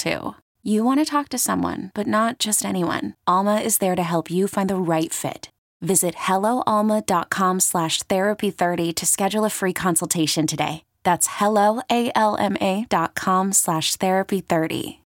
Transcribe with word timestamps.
too. 0.00 0.34
You 0.62 0.82
want 0.82 1.00
to 1.00 1.04
talk 1.04 1.28
to 1.28 1.38
someone, 1.38 1.90
but 1.94 2.06
not 2.06 2.38
just 2.38 2.64
anyone. 2.64 3.14
Alma 3.26 3.60
is 3.60 3.78
there 3.78 3.94
to 3.94 4.02
help 4.02 4.30
you 4.30 4.48
find 4.48 4.68
the 4.68 4.76
right 4.76 5.12
fit. 5.12 5.50
Visit 5.80 6.14
helloalma.com 6.14 7.60
slash 7.60 8.02
therapy30 8.02 8.94
to 8.96 9.06
schedule 9.06 9.44
a 9.44 9.50
free 9.50 9.72
consultation 9.72 10.46
today. 10.46 10.82
That's 11.02 11.28
helloalma.com 11.28 13.52
slash 13.52 13.96
therapy30. 13.96 14.96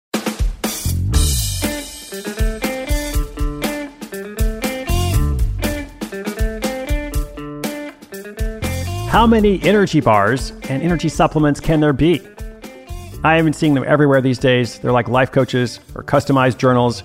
How 9.09 9.29
many 9.29 9.63
energy 9.63 10.01
bars 10.01 10.51
and 10.69 10.83
energy 10.83 11.09
supplements 11.09 11.61
can 11.61 11.79
there 11.79 11.93
be? 11.93 12.21
I 13.25 13.37
have 13.37 13.45
been 13.47 13.55
seeing 13.55 13.73
them 13.73 13.85
everywhere 13.87 14.21
these 14.21 14.39
days. 14.39 14.79
They're 14.79 14.93
like 14.93 15.09
life 15.09 15.33
coaches 15.33 15.81
or 15.95 16.03
customized 16.03 16.59
journals, 16.59 17.01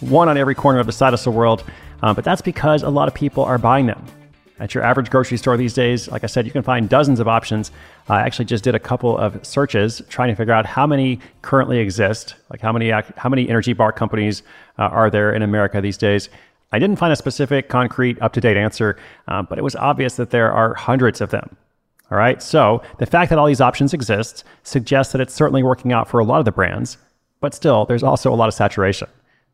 one 0.00 0.30
on 0.30 0.38
every 0.38 0.54
corner 0.54 0.78
of 0.78 0.86
the 0.86 0.92
hustle 0.92 1.34
world. 1.34 1.62
Um, 2.02 2.14
but 2.14 2.24
that's 2.24 2.40
because 2.40 2.82
a 2.82 2.88
lot 2.88 3.06
of 3.06 3.12
people 3.12 3.44
are 3.44 3.58
buying 3.58 3.84
them. 3.84 4.02
At 4.60 4.74
your 4.74 4.82
average 4.82 5.10
grocery 5.10 5.36
store 5.36 5.58
these 5.58 5.74
days, 5.74 6.08
like 6.08 6.24
I 6.24 6.26
said, 6.26 6.46
you 6.46 6.52
can 6.52 6.62
find 6.62 6.88
dozens 6.88 7.20
of 7.20 7.28
options. 7.28 7.70
I 8.08 8.20
actually 8.20 8.46
just 8.46 8.64
did 8.64 8.76
a 8.76 8.78
couple 8.78 9.18
of 9.18 9.44
searches 9.44 10.00
trying 10.08 10.30
to 10.30 10.36
figure 10.36 10.54
out 10.54 10.64
how 10.64 10.86
many 10.86 11.20
currently 11.42 11.80
exist, 11.80 12.34
like 12.48 12.62
how 12.62 12.72
many 12.72 12.90
how 12.90 13.28
many 13.28 13.46
energy 13.46 13.74
bar 13.74 13.92
companies 13.92 14.42
uh, 14.78 14.84
are 14.84 15.10
there 15.10 15.34
in 15.34 15.42
America 15.42 15.82
these 15.82 15.98
days. 15.98 16.30
I 16.72 16.78
didn't 16.78 16.96
find 16.96 17.12
a 17.12 17.16
specific, 17.16 17.68
concrete, 17.68 18.20
up 18.22 18.32
to 18.32 18.40
date 18.40 18.56
answer, 18.56 18.96
uh, 19.28 19.42
but 19.42 19.58
it 19.58 19.62
was 19.62 19.76
obvious 19.76 20.16
that 20.16 20.30
there 20.30 20.50
are 20.50 20.72
hundreds 20.72 21.20
of 21.20 21.28
them. 21.28 21.58
All 22.10 22.16
right, 22.16 22.42
so 22.42 22.82
the 22.98 23.06
fact 23.06 23.28
that 23.28 23.38
all 23.38 23.46
these 23.46 23.60
options 23.60 23.92
exist 23.92 24.42
suggests 24.62 25.12
that 25.12 25.20
it's 25.20 25.34
certainly 25.34 25.62
working 25.62 25.92
out 25.92 26.08
for 26.08 26.20
a 26.20 26.24
lot 26.24 26.38
of 26.38 26.46
the 26.46 26.52
brands, 26.52 26.96
but 27.40 27.52
still, 27.54 27.84
there's 27.84 28.02
also 28.02 28.32
a 28.32 28.36
lot 28.36 28.48
of 28.48 28.54
saturation. 28.54 29.08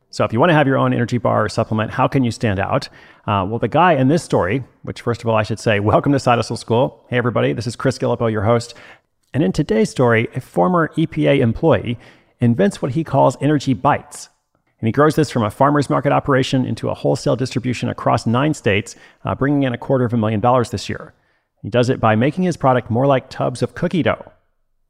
So 0.09 0.23
if 0.23 0.31
you 0.31 0.39
want 0.39 0.51
to 0.51 0.53
have 0.53 0.65
your 0.65 0.77
own 0.77 0.93
energy 0.93 1.17
bar 1.17 1.43
or 1.43 1.49
supplement, 1.49 1.91
how 1.91 2.07
can 2.07 2.23
you 2.23 2.31
stand 2.31 2.57
out? 2.57 2.87
Uh, 3.27 3.45
well, 3.45 3.59
the 3.59 3.67
guy 3.67 3.93
in 3.93 4.07
this 4.07 4.23
story, 4.23 4.63
which 4.83 5.01
first 5.01 5.21
of 5.21 5.27
all 5.27 5.35
I 5.35 5.43
should 5.43 5.59
say, 5.59 5.81
welcome 5.81 6.13
to 6.13 6.19
Side 6.19 6.37
Hustle 6.37 6.55
School. 6.55 7.05
Hey 7.09 7.17
everybody, 7.17 7.51
this 7.51 7.67
is 7.67 7.75
Chris 7.75 7.97
Guillebeau, 7.97 8.31
your 8.31 8.43
host. 8.43 8.73
And 9.33 9.43
in 9.43 9.51
today's 9.51 9.89
story, 9.89 10.29
a 10.33 10.39
former 10.39 10.93
EPA 10.95 11.39
employee 11.39 11.99
invents 12.39 12.81
what 12.81 12.93
he 12.93 13.03
calls 13.03 13.35
energy 13.41 13.73
bites. 13.73 14.29
And 14.79 14.87
he 14.87 14.93
grows 14.93 15.15
this 15.15 15.29
from 15.29 15.43
a 15.43 15.51
farmer's 15.51 15.89
market 15.89 16.13
operation 16.13 16.65
into 16.65 16.89
a 16.89 16.93
wholesale 16.93 17.35
distribution 17.35 17.89
across 17.89 18.25
nine 18.25 18.53
states, 18.53 18.95
uh, 19.25 19.35
bringing 19.35 19.63
in 19.63 19.73
a 19.73 19.77
quarter 19.77 20.05
of 20.05 20.13
a 20.13 20.17
million 20.17 20.39
dollars 20.39 20.69
this 20.69 20.87
year. 20.87 21.13
He 21.65 21.71
does 21.71 21.89
it 21.89 21.99
by 21.99 22.15
making 22.15 22.43
his 22.43 22.57
product 22.57 22.91
more 22.91 23.07
like 23.07 23.27
tubs 23.27 23.63
of 23.63 23.73
cookie 23.73 24.03
dough. 24.03 24.31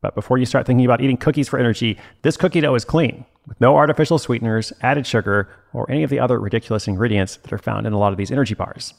But 0.01 0.13
before 0.13 0.37
you 0.37 0.45
start 0.45 0.67
thinking 0.67 0.85
about 0.85 0.99
eating 0.99 1.15
cookies 1.15 1.47
for 1.47 1.57
energy, 1.57 1.97
this 2.21 2.35
cookie 2.35 2.59
dough 2.59 2.75
is 2.75 2.83
clean 2.83 3.25
with 3.47 3.61
no 3.61 3.77
artificial 3.77 4.19
sweeteners, 4.19 4.73
added 4.81 5.07
sugar, 5.07 5.47
or 5.71 5.89
any 5.89 6.03
of 6.03 6.09
the 6.09 6.19
other 6.19 6.37
ridiculous 6.37 6.85
ingredients 6.85 7.37
that 7.37 7.53
are 7.53 7.57
found 7.57 7.87
in 7.87 7.93
a 7.93 7.97
lot 7.97 8.11
of 8.11 8.17
these 8.17 8.29
energy 8.29 8.55
bars. 8.55 8.93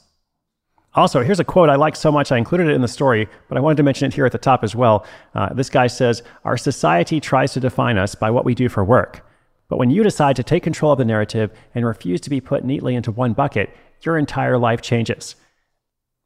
Also, 0.95 1.21
here's 1.21 1.39
a 1.39 1.43
quote 1.43 1.69
I 1.69 1.75
like 1.75 1.95
so 1.95 2.11
much, 2.11 2.31
I 2.31 2.39
included 2.39 2.67
it 2.67 2.73
in 2.73 2.81
the 2.81 2.87
story, 2.87 3.29
but 3.47 3.59
I 3.59 3.61
wanted 3.61 3.77
to 3.77 3.83
mention 3.83 4.07
it 4.07 4.15
here 4.15 4.25
at 4.25 4.31
the 4.31 4.39
top 4.39 4.63
as 4.63 4.75
well. 4.75 5.05
Uh, 5.35 5.53
this 5.53 5.69
guy 5.69 5.85
says, 5.85 6.23
Our 6.45 6.57
society 6.57 7.19
tries 7.19 7.53
to 7.53 7.59
define 7.59 7.99
us 7.99 8.15
by 8.15 8.31
what 8.31 8.43
we 8.43 8.55
do 8.55 8.69
for 8.69 8.83
work. 8.83 9.23
But 9.69 9.77
when 9.77 9.91
you 9.91 10.01
decide 10.01 10.35
to 10.37 10.43
take 10.43 10.63
control 10.63 10.93
of 10.93 10.97
the 10.97 11.05
narrative 11.05 11.51
and 11.75 11.85
refuse 11.85 12.21
to 12.21 12.31
be 12.31 12.41
put 12.41 12.65
neatly 12.65 12.95
into 12.95 13.11
one 13.11 13.33
bucket, 13.33 13.69
your 14.01 14.17
entire 14.17 14.57
life 14.57 14.81
changes. 14.81 15.35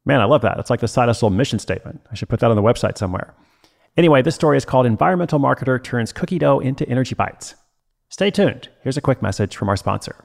Man, 0.04 0.20
I 0.20 0.24
love 0.24 0.42
that. 0.42 0.58
It's 0.58 0.70
like 0.70 0.80
the 0.80 0.88
Hustle 0.88 1.30
mission 1.30 1.58
statement. 1.58 2.00
I 2.10 2.14
should 2.14 2.28
put 2.28 2.40
that 2.40 2.50
on 2.50 2.56
the 2.56 2.62
website 2.62 2.98
somewhere. 2.98 3.34
Anyway, 3.96 4.22
this 4.22 4.34
story 4.34 4.56
is 4.56 4.64
called 4.64 4.86
Environmental 4.86 5.38
Marketer 5.38 5.82
Turns 5.82 6.12
Cookie 6.12 6.38
Dough 6.38 6.60
into 6.60 6.88
Energy 6.88 7.14
Bites. 7.14 7.54
Stay 8.08 8.30
tuned. 8.30 8.68
Here's 8.82 8.96
a 8.96 9.02
quick 9.02 9.22
message 9.22 9.56
from 9.56 9.68
our 9.68 9.76
sponsor. 9.76 10.24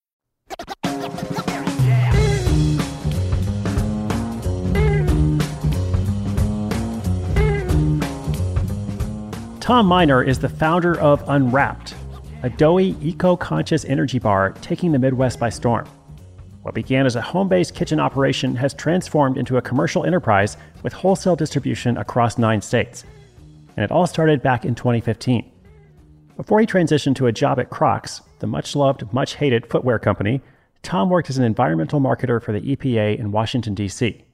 Tom 9.71 9.85
Miner 9.85 10.21
is 10.21 10.39
the 10.39 10.49
founder 10.49 10.99
of 10.99 11.23
Unwrapped, 11.29 11.95
a 12.43 12.49
doughy, 12.49 12.97
eco 13.01 13.37
conscious 13.37 13.85
energy 13.85 14.19
bar 14.19 14.51
taking 14.61 14.91
the 14.91 14.99
Midwest 14.99 15.39
by 15.39 15.49
storm. 15.49 15.87
What 16.63 16.75
began 16.75 17.05
as 17.05 17.15
a 17.15 17.21
home 17.21 17.47
based 17.47 17.73
kitchen 17.73 17.99
operation 17.99 18.55
has 18.55 18.73
transformed 18.73 19.37
into 19.37 19.55
a 19.55 19.61
commercial 19.61 20.03
enterprise 20.03 20.57
with 20.83 20.91
wholesale 20.91 21.35
distribution 21.35 21.97
across 21.97 22.37
nine 22.37 22.61
states. 22.61 23.05
And 23.77 23.83
it 23.83 23.91
all 23.91 24.07
started 24.07 24.41
back 24.41 24.65
in 24.65 24.75
2015. 24.75 25.49
Before 26.35 26.59
he 26.59 26.65
transitioned 26.65 27.15
to 27.15 27.27
a 27.27 27.31
job 27.31 27.59
at 27.59 27.69
Crocs, 27.69 28.21
the 28.41 28.47
much 28.47 28.75
loved, 28.75 29.13
much 29.13 29.35
hated 29.35 29.65
footwear 29.65 29.97
company, 29.97 30.41
Tom 30.83 31.09
worked 31.09 31.29
as 31.29 31.37
an 31.37 31.43
environmental 31.43 32.01
marketer 32.01 32.41
for 32.41 32.51
the 32.51 32.75
EPA 32.75 33.17
in 33.17 33.31
Washington, 33.31 33.73
D.C. 33.73 34.25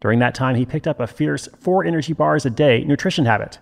During 0.00 0.20
that 0.20 0.34
time, 0.34 0.54
he 0.54 0.64
picked 0.64 0.86
up 0.86 1.00
a 1.00 1.06
fierce 1.06 1.48
four 1.58 1.84
energy 1.84 2.12
bars 2.12 2.46
a 2.46 2.50
day 2.50 2.84
nutrition 2.84 3.24
habit. 3.24 3.58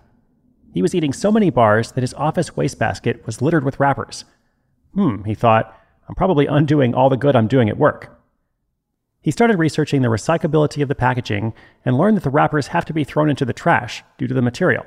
He 0.73 0.81
was 0.81 0.93
eating 0.93 1.13
so 1.13 1.31
many 1.31 1.49
bars 1.49 1.93
that 1.93 2.01
his 2.01 2.13
office 2.13 2.55
wastebasket 2.55 3.25
was 3.25 3.41
littered 3.41 3.63
with 3.63 3.79
wrappers. 3.79 4.25
Hmm, 4.93 5.23
he 5.23 5.33
thought, 5.33 5.73
I'm 6.07 6.15
probably 6.15 6.45
undoing 6.45 6.93
all 6.93 7.09
the 7.09 7.17
good 7.17 7.35
I'm 7.35 7.47
doing 7.47 7.69
at 7.69 7.77
work. 7.77 8.13
He 9.21 9.31
started 9.31 9.57
researching 9.57 10.01
the 10.01 10.09
recyclability 10.09 10.81
of 10.81 10.87
the 10.87 10.95
packaging 10.95 11.53
and 11.83 11.97
learned 11.97 12.17
that 12.17 12.23
the 12.23 12.29
wrappers 12.29 12.67
have 12.67 12.85
to 12.85 12.93
be 12.93 13.03
thrown 13.03 13.29
into 13.29 13.45
the 13.45 13.53
trash 13.53 14.03
due 14.17 14.27
to 14.27 14.33
the 14.33 14.41
material. 14.41 14.85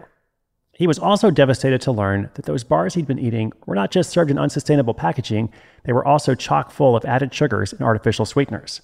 He 0.81 0.87
was 0.87 0.99
also 0.99 1.31
devastated 1.31 1.83
to 1.83 1.93
learn 1.93 2.31
that 2.37 2.47
those 2.47 2.65
bars 2.65 2.95
he'd 2.95 3.07
been 3.07 3.19
eating 3.19 3.53
were 3.67 3.75
not 3.75 3.91
just 3.91 4.09
served 4.09 4.31
in 4.31 4.39
unsustainable 4.39 4.95
packaging, 4.95 5.53
they 5.85 5.93
were 5.93 6.07
also 6.07 6.35
chock 6.35 6.71
full 6.71 6.97
of 6.97 7.05
added 7.05 7.35
sugars 7.35 7.75
and 7.75 7.83
artificial 7.83 8.25
sweeteners. 8.25 8.81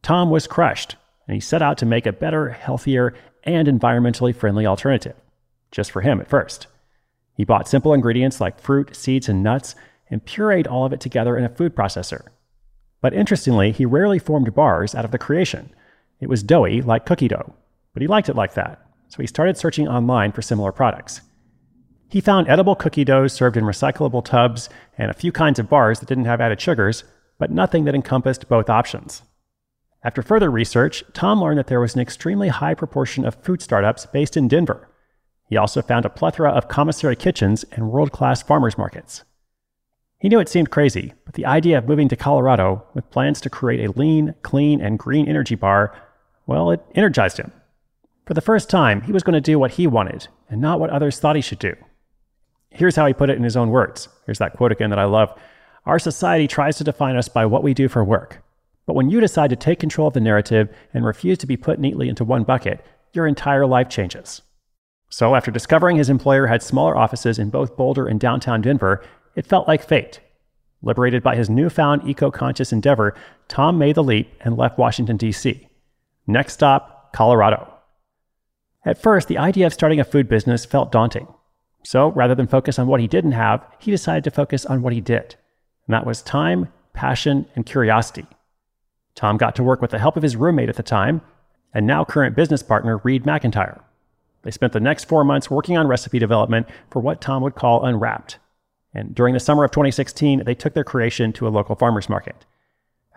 Tom 0.00 0.30
was 0.30 0.46
crushed, 0.46 0.96
and 1.28 1.34
he 1.34 1.40
set 1.40 1.60
out 1.60 1.76
to 1.76 1.84
make 1.84 2.06
a 2.06 2.12
better, 2.14 2.52
healthier, 2.52 3.12
and 3.44 3.68
environmentally 3.68 4.34
friendly 4.34 4.64
alternative. 4.64 5.14
Just 5.70 5.90
for 5.90 6.00
him 6.00 6.22
at 6.22 6.28
first. 6.30 6.68
He 7.34 7.44
bought 7.44 7.68
simple 7.68 7.92
ingredients 7.92 8.40
like 8.40 8.58
fruit, 8.58 8.96
seeds, 8.96 9.28
and 9.28 9.42
nuts, 9.42 9.74
and 10.08 10.24
pureed 10.24 10.66
all 10.66 10.86
of 10.86 10.94
it 10.94 11.00
together 11.00 11.36
in 11.36 11.44
a 11.44 11.50
food 11.50 11.76
processor. 11.76 12.28
But 13.02 13.12
interestingly, 13.12 13.72
he 13.72 13.84
rarely 13.84 14.18
formed 14.18 14.54
bars 14.54 14.94
out 14.94 15.04
of 15.04 15.10
the 15.10 15.18
creation. 15.18 15.68
It 16.18 16.30
was 16.30 16.42
doughy, 16.42 16.80
like 16.80 17.04
cookie 17.04 17.28
dough, 17.28 17.52
but 17.92 18.00
he 18.00 18.08
liked 18.08 18.30
it 18.30 18.36
like 18.36 18.54
that, 18.54 18.85
so 19.08 19.22
he 19.22 19.26
started 19.26 19.56
searching 19.56 19.88
online 19.88 20.32
for 20.32 20.42
similar 20.42 20.72
products. 20.72 21.20
He 22.08 22.20
found 22.20 22.48
edible 22.48 22.76
cookie 22.76 23.04
doughs 23.04 23.32
served 23.32 23.56
in 23.56 23.64
recyclable 23.64 24.24
tubs 24.24 24.68
and 24.96 25.10
a 25.10 25.14
few 25.14 25.32
kinds 25.32 25.58
of 25.58 25.68
bars 25.68 26.00
that 26.00 26.08
didn't 26.08 26.26
have 26.26 26.40
added 26.40 26.60
sugars, 26.60 27.04
but 27.38 27.50
nothing 27.50 27.84
that 27.84 27.94
encompassed 27.94 28.48
both 28.48 28.70
options. 28.70 29.22
After 30.02 30.22
further 30.22 30.50
research, 30.50 31.02
Tom 31.12 31.42
learned 31.42 31.58
that 31.58 31.66
there 31.66 31.80
was 31.80 31.94
an 31.94 32.00
extremely 32.00 32.48
high 32.48 32.74
proportion 32.74 33.24
of 33.24 33.34
food 33.42 33.60
startups 33.60 34.06
based 34.06 34.36
in 34.36 34.46
Denver. 34.46 34.88
He 35.48 35.56
also 35.56 35.82
found 35.82 36.04
a 36.04 36.10
plethora 36.10 36.50
of 36.50 36.68
commissary 36.68 37.16
kitchens 37.16 37.64
and 37.72 37.90
world 37.90 38.12
class 38.12 38.42
farmers 38.42 38.78
markets. 38.78 39.24
He 40.18 40.28
knew 40.28 40.40
it 40.40 40.48
seemed 40.48 40.70
crazy, 40.70 41.12
but 41.24 41.34
the 41.34 41.46
idea 41.46 41.78
of 41.78 41.88
moving 41.88 42.08
to 42.08 42.16
Colorado 42.16 42.86
with 42.94 43.10
plans 43.10 43.40
to 43.42 43.50
create 43.50 43.84
a 43.84 43.92
lean, 43.92 44.34
clean, 44.42 44.80
and 44.80 44.98
green 44.98 45.28
energy 45.28 45.54
bar, 45.54 45.94
well, 46.46 46.70
it 46.70 46.82
energized 46.94 47.38
him. 47.38 47.52
For 48.26 48.34
the 48.34 48.40
first 48.40 48.68
time, 48.68 49.02
he 49.02 49.12
was 49.12 49.22
going 49.22 49.34
to 49.34 49.40
do 49.40 49.58
what 49.58 49.72
he 49.72 49.86
wanted 49.86 50.26
and 50.50 50.60
not 50.60 50.80
what 50.80 50.90
others 50.90 51.18
thought 51.18 51.36
he 51.36 51.42
should 51.42 51.60
do. 51.60 51.74
Here's 52.70 52.96
how 52.96 53.06
he 53.06 53.14
put 53.14 53.30
it 53.30 53.36
in 53.36 53.44
his 53.44 53.56
own 53.56 53.70
words. 53.70 54.08
Here's 54.26 54.38
that 54.38 54.54
quote 54.54 54.72
again 54.72 54.90
that 54.90 54.98
I 54.98 55.04
love. 55.04 55.32
Our 55.86 56.00
society 56.00 56.48
tries 56.48 56.76
to 56.78 56.84
define 56.84 57.16
us 57.16 57.28
by 57.28 57.46
what 57.46 57.62
we 57.62 57.72
do 57.72 57.88
for 57.88 58.04
work. 58.04 58.42
But 58.84 58.94
when 58.94 59.10
you 59.10 59.20
decide 59.20 59.50
to 59.50 59.56
take 59.56 59.78
control 59.78 60.08
of 60.08 60.14
the 60.14 60.20
narrative 60.20 60.68
and 60.92 61.04
refuse 61.04 61.38
to 61.38 61.46
be 61.46 61.56
put 61.56 61.78
neatly 61.78 62.08
into 62.08 62.24
one 62.24 62.42
bucket, 62.42 62.84
your 63.12 63.28
entire 63.28 63.64
life 63.64 63.88
changes. 63.88 64.42
So, 65.08 65.36
after 65.36 65.52
discovering 65.52 65.96
his 65.96 66.10
employer 66.10 66.48
had 66.48 66.62
smaller 66.62 66.96
offices 66.96 67.38
in 67.38 67.50
both 67.50 67.76
Boulder 67.76 68.08
and 68.08 68.18
downtown 68.18 68.60
Denver, 68.60 69.04
it 69.36 69.46
felt 69.46 69.68
like 69.68 69.86
fate. 69.86 70.20
Liberated 70.82 71.22
by 71.22 71.36
his 71.36 71.48
newfound 71.48 72.08
eco 72.08 72.32
conscious 72.32 72.72
endeavor, 72.72 73.14
Tom 73.46 73.78
made 73.78 73.94
the 73.94 74.02
leap 74.02 74.32
and 74.40 74.56
left 74.56 74.78
Washington, 74.78 75.16
D.C. 75.16 75.68
Next 76.26 76.54
stop, 76.54 77.12
Colorado. 77.12 77.75
At 78.86 78.96
first, 78.96 79.26
the 79.26 79.36
idea 79.36 79.66
of 79.66 79.74
starting 79.74 79.98
a 79.98 80.04
food 80.04 80.28
business 80.28 80.64
felt 80.64 80.92
daunting. 80.92 81.26
So, 81.84 82.12
rather 82.12 82.36
than 82.36 82.46
focus 82.46 82.78
on 82.78 82.86
what 82.86 83.00
he 83.00 83.08
didn't 83.08 83.32
have, 83.32 83.66
he 83.80 83.90
decided 83.90 84.24
to 84.24 84.30
focus 84.30 84.64
on 84.64 84.80
what 84.80 84.92
he 84.92 85.00
did. 85.00 85.34
And 85.86 85.94
that 85.94 86.06
was 86.06 86.22
time, 86.22 86.72
passion, 86.94 87.46
and 87.56 87.66
curiosity. 87.66 88.26
Tom 89.16 89.36
got 89.36 89.56
to 89.56 89.62
work 89.64 89.82
with 89.82 89.90
the 89.90 89.98
help 89.98 90.16
of 90.16 90.22
his 90.22 90.36
roommate 90.36 90.68
at 90.68 90.76
the 90.76 90.82
time, 90.82 91.20
and 91.74 91.86
now 91.86 92.04
current 92.04 92.36
business 92.36 92.62
partner, 92.62 92.98
Reed 92.98 93.24
McIntyre. 93.24 93.80
They 94.42 94.50
spent 94.52 94.72
the 94.72 94.80
next 94.80 95.04
four 95.04 95.24
months 95.24 95.50
working 95.50 95.76
on 95.76 95.88
recipe 95.88 96.20
development 96.20 96.68
for 96.90 97.00
what 97.00 97.20
Tom 97.20 97.42
would 97.42 97.56
call 97.56 97.84
Unwrapped, 97.84 98.38
and 98.94 99.14
during 99.14 99.34
the 99.34 99.40
summer 99.40 99.64
of 99.64 99.72
2016, 99.72 100.44
they 100.44 100.54
took 100.54 100.74
their 100.74 100.84
creation 100.84 101.32
to 101.34 101.48
a 101.48 101.50
local 101.50 101.74
farmer's 101.74 102.08
market. 102.08 102.44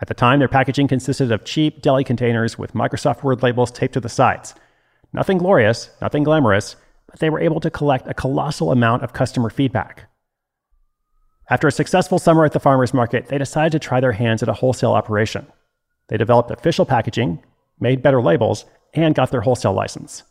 At 0.00 0.08
the 0.08 0.14
time, 0.14 0.40
their 0.40 0.48
packaging 0.48 0.88
consisted 0.88 1.30
of 1.30 1.44
cheap 1.44 1.80
deli 1.80 2.02
containers 2.02 2.58
with 2.58 2.74
Microsoft 2.74 3.22
Word 3.22 3.42
labels 3.42 3.70
taped 3.70 3.94
to 3.94 4.00
the 4.00 4.08
sides. 4.08 4.54
Nothing 5.12 5.38
glorious, 5.38 5.90
nothing 6.00 6.22
glamorous, 6.22 6.76
but 7.06 7.18
they 7.18 7.30
were 7.30 7.40
able 7.40 7.60
to 7.60 7.70
collect 7.70 8.08
a 8.08 8.14
colossal 8.14 8.70
amount 8.70 9.02
of 9.02 9.12
customer 9.12 9.50
feedback. 9.50 10.08
After 11.48 11.66
a 11.66 11.72
successful 11.72 12.20
summer 12.20 12.44
at 12.44 12.52
the 12.52 12.60
farmer's 12.60 12.94
market, 12.94 13.26
they 13.26 13.38
decided 13.38 13.72
to 13.72 13.80
try 13.80 14.00
their 14.00 14.12
hands 14.12 14.42
at 14.42 14.48
a 14.48 14.54
wholesale 14.54 14.92
operation. 14.92 15.46
They 16.08 16.16
developed 16.16 16.52
official 16.52 16.86
packaging, 16.86 17.42
made 17.80 18.02
better 18.02 18.22
labels, 18.22 18.66
and 18.94 19.14
got 19.14 19.32
their 19.32 19.40
wholesale 19.40 19.72
license. 19.72 20.22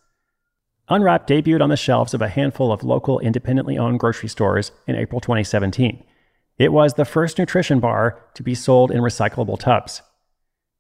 Unwrapped 0.88 1.30
debuted 1.30 1.62
on 1.62 1.70
the 1.70 1.78
shelves 1.78 2.14
of 2.14 2.22
a 2.22 2.30
handful 2.30 2.72
of 2.72 2.84
local 2.84 3.20
independently 3.20 3.78
owned 3.78 4.00
grocery 4.00 4.30
stores 4.30 4.72
in 4.88 4.96
April 4.96 5.22
2017. 5.22 6.04
It 6.58 6.74
was 6.74 6.94
the 6.94 7.06
first 7.06 7.38
nutrition 7.38 7.80
bar 7.80 8.22
to 8.34 8.44
be 8.44 8.56
sold 8.56 8.92
in 8.92 9.02
recyclable 9.02 9.60
tubs. 9.60 10.02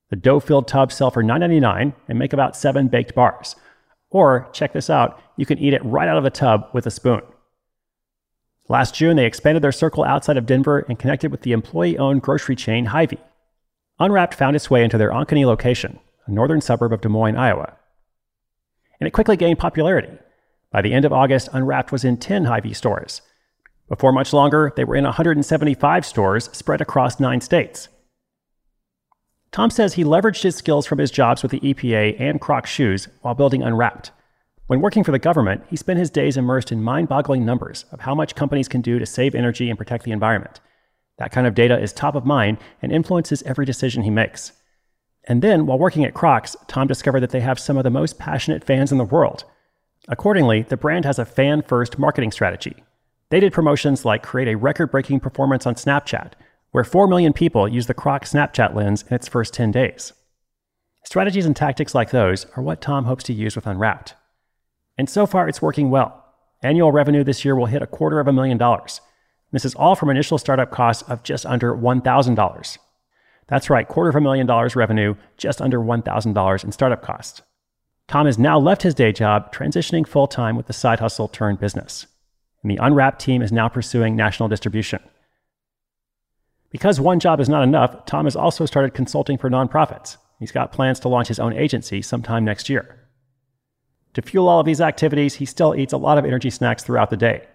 The 0.09 0.15
dough 0.15 0.39
filled 0.39 0.67
tubs 0.67 0.95
sell 0.95 1.11
for 1.11 1.23
$9.99 1.23 1.93
and 2.07 2.19
make 2.19 2.33
about 2.33 2.55
seven 2.55 2.87
baked 2.87 3.13
bars. 3.13 3.55
Or, 4.09 4.49
check 4.53 4.73
this 4.73 4.89
out, 4.89 5.21
you 5.37 5.45
can 5.45 5.59
eat 5.59 5.73
it 5.73 5.85
right 5.85 6.07
out 6.07 6.17
of 6.17 6.23
the 6.23 6.29
tub 6.29 6.69
with 6.73 6.85
a 6.85 6.91
spoon. 6.91 7.21
Last 8.67 8.95
June, 8.95 9.15
they 9.15 9.25
expanded 9.25 9.63
their 9.63 9.71
circle 9.71 10.03
outside 10.03 10.37
of 10.37 10.45
Denver 10.45 10.85
and 10.87 10.99
connected 10.99 11.31
with 11.31 11.41
the 11.41 11.51
employee 11.53 11.97
owned 11.97 12.21
grocery 12.21 12.55
chain 12.55 12.85
Hy-Vee. 12.85 13.17
Unwrapped 13.99 14.33
found 14.33 14.55
its 14.55 14.69
way 14.69 14.83
into 14.83 14.97
their 14.97 15.11
Ankeny 15.11 15.45
location, 15.45 15.99
a 16.25 16.31
northern 16.31 16.61
suburb 16.61 16.93
of 16.93 17.01
Des 17.01 17.09
Moines, 17.09 17.35
Iowa 17.35 17.75
and 18.99 19.07
it 19.07 19.11
quickly 19.11 19.37
gained 19.37 19.59
popularity. 19.59 20.17
By 20.71 20.81
the 20.81 20.93
end 20.93 21.05
of 21.05 21.13
August, 21.13 21.49
Unwrapped 21.53 21.91
was 21.91 22.03
in 22.03 22.17
10 22.17 22.45
Hy-Vee 22.45 22.73
stores. 22.73 23.21
Before 23.87 24.11
much 24.11 24.33
longer, 24.33 24.71
they 24.75 24.83
were 24.83 24.95
in 24.95 25.05
175 25.05 26.05
stores 26.05 26.49
spread 26.53 26.81
across 26.81 27.19
nine 27.19 27.41
states. 27.41 27.87
Tom 29.51 29.69
says 29.69 29.93
he 29.93 30.03
leveraged 30.03 30.43
his 30.43 30.55
skills 30.55 30.85
from 30.85 30.99
his 30.99 31.11
jobs 31.11 31.41
with 31.41 31.51
the 31.51 31.59
EPA 31.59 32.19
and 32.19 32.39
Crocs 32.39 32.69
shoes 32.69 33.07
while 33.21 33.33
building 33.33 33.63
Unwrapped. 33.63 34.11
When 34.67 34.81
working 34.81 35.03
for 35.03 35.11
the 35.11 35.17
government, 35.17 35.63
he 35.67 35.75
spent 35.75 35.97
his 35.97 36.11
days 36.11 36.37
immersed 36.37 36.71
in 36.71 36.83
mind 36.83 37.09
boggling 37.09 37.43
numbers 37.43 37.85
of 37.91 38.01
how 38.01 38.13
much 38.13 38.35
companies 38.35 38.67
can 38.67 38.81
do 38.81 38.99
to 38.99 39.05
save 39.05 39.33
energy 39.33 39.67
and 39.69 39.77
protect 39.77 40.03
the 40.03 40.11
environment. 40.11 40.59
That 41.17 41.31
kind 41.31 41.47
of 41.47 41.55
data 41.55 41.79
is 41.79 41.91
top 41.91 42.13
of 42.13 42.25
mind 42.25 42.59
and 42.81 42.91
influences 42.91 43.41
every 43.43 43.65
decision 43.65 44.03
he 44.03 44.11
makes. 44.11 44.51
And 45.23 45.41
then, 45.41 45.65
while 45.65 45.79
working 45.79 46.05
at 46.05 46.13
Crocs, 46.13 46.55
Tom 46.67 46.87
discovered 46.87 47.21
that 47.21 47.31
they 47.31 47.41
have 47.41 47.59
some 47.59 47.77
of 47.77 47.83
the 47.83 47.89
most 47.89 48.19
passionate 48.19 48.63
fans 48.63 48.91
in 48.91 48.99
the 48.99 49.03
world. 49.03 49.43
Accordingly, 50.07 50.61
the 50.61 50.77
brand 50.77 51.05
has 51.05 51.19
a 51.19 51.25
fan 51.25 51.63
first 51.63 51.97
marketing 51.97 52.31
strategy. 52.31 52.83
They 53.29 53.39
did 53.39 53.53
promotions 53.53 54.05
like 54.05 54.23
create 54.23 54.47
a 54.47 54.57
record 54.57 54.91
breaking 54.91 55.19
performance 55.19 55.65
on 55.67 55.75
Snapchat, 55.75 56.33
where 56.71 56.83
4 56.83 57.07
million 57.07 57.33
people 57.33 57.67
used 57.67 57.89
the 57.89 57.93
Croc 57.93 58.25
Snapchat 58.25 58.75
lens 58.75 59.03
in 59.09 59.15
its 59.15 59.27
first 59.27 59.53
10 59.53 59.71
days. 59.71 60.13
Strategies 61.03 61.45
and 61.45 61.55
tactics 61.55 61.95
like 61.95 62.11
those 62.11 62.45
are 62.55 62.63
what 62.63 62.81
Tom 62.81 63.05
hopes 63.05 63.23
to 63.25 63.33
use 63.33 63.55
with 63.55 63.65
Unwrapped. 63.65 64.15
And 64.97 65.09
so 65.09 65.25
far, 65.25 65.47
it's 65.47 65.61
working 65.61 65.89
well. 65.89 66.25
Annual 66.61 66.91
revenue 66.91 67.23
this 67.23 67.45
year 67.45 67.55
will 67.55 67.67
hit 67.67 67.81
a 67.81 67.87
quarter 67.87 68.19
of 68.19 68.27
a 68.27 68.33
million 68.33 68.57
dollars. 68.57 69.01
This 69.51 69.65
is 69.65 69.73
all 69.75 69.95
from 69.95 70.09
initial 70.09 70.37
startup 70.37 70.71
costs 70.71 71.03
of 71.09 71.23
just 71.23 71.45
under 71.45 71.73
$1,000. 71.73 72.77
That's 73.47 73.69
right, 73.69 73.87
quarter 73.87 74.09
of 74.09 74.15
a 74.15 74.21
million 74.21 74.45
dollars 74.45 74.75
revenue, 74.75 75.15
just 75.37 75.61
under 75.61 75.79
$1,000 75.79 76.63
in 76.63 76.71
startup 76.71 77.01
costs. 77.01 77.41
Tom 78.07 78.25
has 78.25 78.37
now 78.37 78.59
left 78.59 78.83
his 78.83 78.93
day 78.93 79.11
job, 79.11 79.53
transitioning 79.53 80.07
full 80.07 80.27
time 80.27 80.55
with 80.55 80.67
the 80.67 80.73
side 80.73 80.99
hustle 80.99 81.27
turned 81.27 81.59
business. 81.59 82.05
And 82.61 82.69
the 82.69 82.77
Unwrapped 82.77 83.19
team 83.19 83.41
is 83.41 83.51
now 83.51 83.69
pursuing 83.69 84.15
national 84.15 84.49
distribution. 84.49 84.99
Because 86.69 86.99
one 86.99 87.19
job 87.19 87.39
is 87.39 87.49
not 87.49 87.63
enough, 87.63 88.05
Tom 88.05 88.25
has 88.25 88.35
also 88.35 88.65
started 88.65 88.93
consulting 88.93 89.37
for 89.37 89.49
nonprofits. 89.49 90.17
He's 90.39 90.51
got 90.51 90.71
plans 90.71 90.99
to 91.01 91.09
launch 91.09 91.27
his 91.27 91.39
own 91.39 91.53
agency 91.53 92.01
sometime 92.01 92.45
next 92.45 92.69
year. 92.69 93.07
To 94.13 94.21
fuel 94.21 94.47
all 94.47 94.59
of 94.59 94.65
these 94.65 94.81
activities, 94.81 95.35
he 95.35 95.45
still 95.45 95.75
eats 95.75 95.93
a 95.93 95.97
lot 95.97 96.17
of 96.17 96.25
energy 96.25 96.49
snacks 96.49 96.83
throughout 96.83 97.09
the 97.09 97.17
day. 97.17 97.45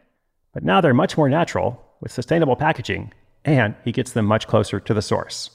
But 0.53 0.65
now 0.65 0.81
they're 0.81 0.95
much 0.95 1.17
more 1.17 1.29
natural, 1.29 1.81
with 2.01 2.13
sustainable 2.13 2.57
packaging, 2.57 3.13
and 3.45 3.75
he 3.85 3.93
gets 3.93 4.13
them 4.13 4.27
much 4.27 4.47
closer 4.47 4.79
to 4.81 4.95
the 4.95 5.03
source. 5.03 5.51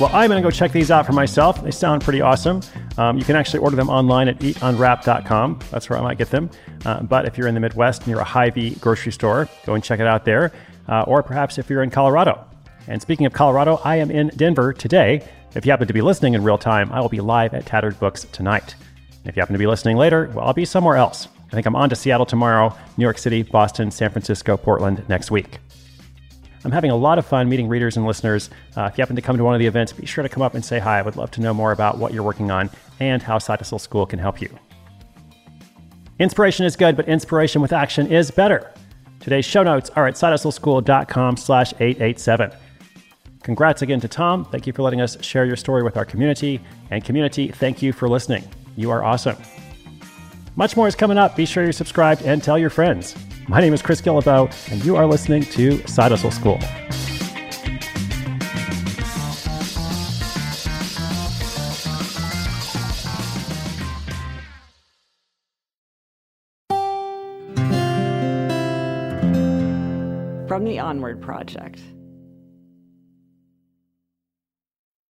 Well, 0.00 0.10
I'm 0.12 0.30
going 0.30 0.40
to 0.40 0.46
go 0.46 0.50
check 0.52 0.70
these 0.70 0.92
out 0.92 1.06
for 1.06 1.12
myself. 1.12 1.60
They 1.60 1.72
sound 1.72 2.04
pretty 2.04 2.20
awesome. 2.20 2.60
Um, 2.98 3.18
you 3.18 3.24
can 3.24 3.34
actually 3.34 3.58
order 3.58 3.74
them 3.74 3.88
online 3.88 4.28
at 4.28 4.38
eatunwrap.com. 4.38 5.58
That's 5.72 5.90
where 5.90 5.98
I 5.98 6.02
might 6.02 6.18
get 6.18 6.30
them. 6.30 6.50
Uh, 6.86 7.02
but 7.02 7.26
if 7.26 7.36
you're 7.36 7.48
in 7.48 7.54
the 7.54 7.60
Midwest 7.60 8.06
near 8.06 8.20
a 8.20 8.24
Hy-Vee 8.24 8.76
grocery 8.76 9.10
store, 9.10 9.48
go 9.66 9.74
and 9.74 9.82
check 9.82 9.98
it 9.98 10.06
out 10.06 10.24
there. 10.24 10.52
Uh, 10.88 11.02
or 11.08 11.24
perhaps 11.24 11.58
if 11.58 11.68
you're 11.68 11.82
in 11.82 11.90
Colorado. 11.90 12.44
And 12.86 13.02
speaking 13.02 13.26
of 13.26 13.32
Colorado, 13.32 13.80
I 13.82 13.96
am 13.96 14.12
in 14.12 14.28
Denver 14.28 14.72
today. 14.72 15.28
If 15.56 15.66
you 15.66 15.72
happen 15.72 15.88
to 15.88 15.94
be 15.94 16.00
listening 16.00 16.34
in 16.34 16.44
real 16.44 16.58
time, 16.58 16.92
I 16.92 17.00
will 17.00 17.08
be 17.08 17.20
live 17.20 17.52
at 17.52 17.66
Tattered 17.66 17.98
Books 17.98 18.24
tonight. 18.30 18.76
If 19.24 19.34
you 19.34 19.40
happen 19.40 19.54
to 19.54 19.58
be 19.58 19.66
listening 19.66 19.96
later, 19.96 20.30
well, 20.32 20.46
I'll 20.46 20.54
be 20.54 20.64
somewhere 20.64 20.96
else. 20.96 21.26
I 21.48 21.50
think 21.50 21.66
I'm 21.66 21.74
on 21.74 21.90
to 21.90 21.96
Seattle 21.96 22.24
tomorrow, 22.24 22.72
New 22.96 23.02
York 23.02 23.18
City, 23.18 23.42
Boston, 23.42 23.90
San 23.90 24.10
Francisco, 24.10 24.56
Portland 24.56 25.04
next 25.08 25.32
week. 25.32 25.58
I'm 26.64 26.72
having 26.72 26.90
a 26.90 26.96
lot 26.96 27.18
of 27.18 27.26
fun 27.26 27.48
meeting 27.48 27.68
readers 27.68 27.96
and 27.96 28.06
listeners. 28.06 28.50
Uh, 28.76 28.88
if 28.90 28.98
you 28.98 29.02
happen 29.02 29.16
to 29.16 29.22
come 29.22 29.36
to 29.36 29.44
one 29.44 29.54
of 29.54 29.60
the 29.60 29.66
events, 29.66 29.92
be 29.92 30.06
sure 30.06 30.22
to 30.22 30.28
come 30.28 30.42
up 30.42 30.54
and 30.54 30.64
say 30.64 30.78
hi. 30.78 30.98
I 30.98 31.02
would 31.02 31.16
love 31.16 31.30
to 31.32 31.40
know 31.40 31.54
more 31.54 31.72
about 31.72 31.98
what 31.98 32.12
you're 32.12 32.22
working 32.22 32.50
on 32.50 32.70
and 33.00 33.22
how 33.22 33.38
Side 33.38 33.60
Hustle 33.60 33.78
School 33.78 34.06
can 34.06 34.18
help 34.18 34.40
you. 34.40 34.50
Inspiration 36.18 36.66
is 36.66 36.74
good, 36.74 36.96
but 36.96 37.08
inspiration 37.08 37.62
with 37.62 37.72
action 37.72 38.10
is 38.10 38.30
better. 38.30 38.72
Today's 39.20 39.44
show 39.44 39.62
notes 39.62 39.90
are 39.90 40.06
at 40.06 40.14
sidehustleschool.com 40.14 41.36
slash 41.36 41.72
887. 41.78 42.50
Congrats 43.42 43.82
again 43.82 44.00
to 44.00 44.08
Tom. 44.08 44.44
Thank 44.44 44.66
you 44.66 44.72
for 44.72 44.82
letting 44.82 45.00
us 45.00 45.22
share 45.24 45.44
your 45.44 45.56
story 45.56 45.82
with 45.82 45.96
our 45.96 46.04
community. 46.04 46.60
And 46.90 47.04
community, 47.04 47.48
thank 47.48 47.82
you 47.82 47.92
for 47.92 48.08
listening. 48.08 48.44
You 48.76 48.90
are 48.90 49.04
awesome. 49.04 49.36
Much 50.56 50.76
more 50.76 50.88
is 50.88 50.96
coming 50.96 51.18
up. 51.18 51.36
Be 51.36 51.46
sure 51.46 51.62
you're 51.62 51.72
subscribed 51.72 52.22
and 52.22 52.42
tell 52.42 52.58
your 52.58 52.70
friends. 52.70 53.14
My 53.50 53.60
name 53.60 53.72
is 53.72 53.80
Chris 53.80 54.02
Guillebeau, 54.02 54.70
and 54.70 54.84
you 54.84 54.96
are 54.96 55.06
listening 55.06 55.42
to 55.42 55.78
Side 55.88 56.10
Hustle 56.10 56.30
School. 56.30 56.58
From 70.46 70.64
the 70.64 70.78
Onward 70.78 71.22
Project. 71.22 71.80